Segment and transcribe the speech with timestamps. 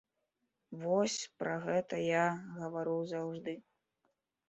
[0.83, 2.25] Вось пра гэта я
[2.59, 3.59] гавару заўжды.